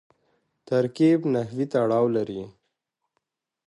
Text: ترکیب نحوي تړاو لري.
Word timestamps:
ترکیب 0.67 1.19
نحوي 1.33 1.65
تړاو 1.73 2.05
لري. 2.15 2.41